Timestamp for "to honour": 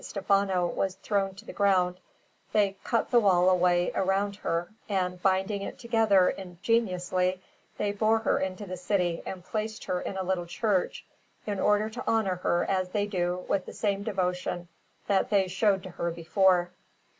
11.87-12.37